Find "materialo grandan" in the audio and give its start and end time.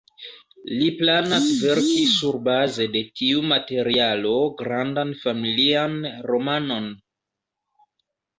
3.51-5.13